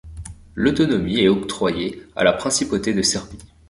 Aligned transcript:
L’autonomie 0.55 1.19
est 1.19 1.27
octroyée 1.27 2.01
à 2.15 2.23
la 2.23 2.33
principauté 2.33 2.91
de 2.95 3.03
Serbie. 3.03 3.37